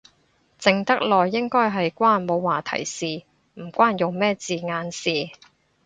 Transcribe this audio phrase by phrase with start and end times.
[0.59, 3.21] 靜得耐應該係關冇話題事，
[3.53, 5.29] 唔關用咩字眼事